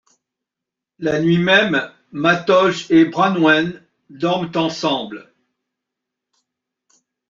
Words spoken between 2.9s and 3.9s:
Branwen